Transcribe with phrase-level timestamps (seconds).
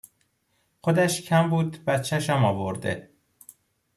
[0.81, 3.09] خودش کم بود بچشم آورده